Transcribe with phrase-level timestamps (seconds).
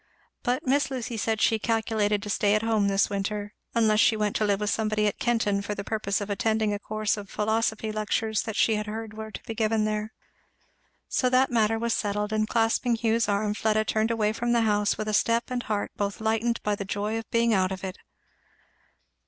[0.41, 4.35] But Miss Lucy said she "calculated to stay at home this winter," unless she went
[4.37, 7.91] to live with somebody at Kenton for the purpose of attending a course of philosophy
[7.91, 10.11] lectures that she heard were to be given there.
[11.07, 14.97] So that matter was settled; and clasping Hugh's arm Fleda turned away from the house
[14.97, 17.99] with a step and heart both lightened by the joy of being out of it.